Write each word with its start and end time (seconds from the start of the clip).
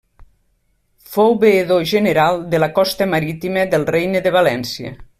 Fou 1.17 1.35
veedor 1.43 1.85
general 1.93 2.41
de 2.55 2.63
la 2.65 2.71
costa 2.81 3.09
marítima 3.15 3.71
del 3.75 3.89
Regne 3.95 4.27
de 4.29 4.37
València. 4.41 4.99